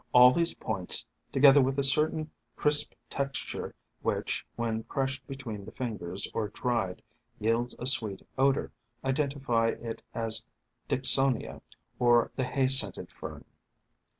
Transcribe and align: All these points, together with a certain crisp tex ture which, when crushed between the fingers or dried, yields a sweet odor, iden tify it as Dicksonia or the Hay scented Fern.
All 0.13 0.31
these 0.33 0.55
points, 0.55 1.05
together 1.31 1.61
with 1.61 1.77
a 1.77 1.83
certain 1.83 2.31
crisp 2.55 2.93
tex 3.07 3.39
ture 3.45 3.75
which, 4.01 4.43
when 4.55 4.81
crushed 4.85 5.27
between 5.27 5.63
the 5.63 5.71
fingers 5.71 6.27
or 6.33 6.47
dried, 6.47 7.03
yields 7.39 7.75
a 7.77 7.85
sweet 7.85 8.23
odor, 8.35 8.71
iden 9.03 9.29
tify 9.29 9.79
it 9.79 10.01
as 10.15 10.43
Dicksonia 10.89 11.61
or 11.99 12.31
the 12.35 12.45
Hay 12.45 12.67
scented 12.67 13.11
Fern. 13.11 13.45